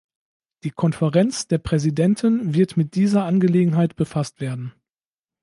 [0.63, 4.73] Die Konferenz der Präsidenten wird mit dieser Angelegenheit befasst werden.